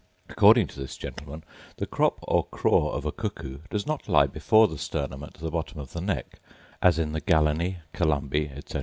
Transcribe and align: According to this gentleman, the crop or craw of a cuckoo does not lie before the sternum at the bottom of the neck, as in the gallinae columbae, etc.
According 0.29 0.65
to 0.69 0.79
this 0.79 0.97
gentleman, 0.97 1.43
the 1.77 1.85
crop 1.85 2.17
or 2.23 2.45
craw 2.47 2.89
of 2.89 3.05
a 3.05 3.11
cuckoo 3.11 3.59
does 3.69 3.85
not 3.85 4.09
lie 4.09 4.25
before 4.25 4.67
the 4.67 4.79
sternum 4.79 5.21
at 5.23 5.35
the 5.35 5.51
bottom 5.51 5.79
of 5.79 5.93
the 5.93 6.01
neck, 6.01 6.39
as 6.81 6.97
in 6.97 7.11
the 7.11 7.21
gallinae 7.21 7.81
columbae, 7.93 8.49
etc. 8.57 8.79